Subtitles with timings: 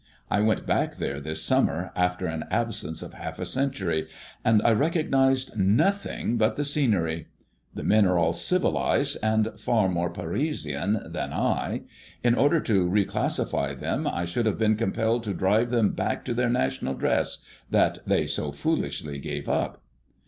[0.31, 4.07] I went back there this summer after an absence of half a century,
[4.43, 7.27] and I recognized nothing but the scenery.
[7.75, 11.83] The men are all civilized, and far more Parisian than I.
[12.23, 16.25] In order to re classify them I should have been compelled to drive them back
[16.25, 17.37] to their national dress,
[17.69, 19.83] that they so foolishly gave up.